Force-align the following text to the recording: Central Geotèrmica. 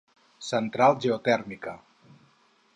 Central 0.45 0.97
Geotèrmica. 1.05 1.77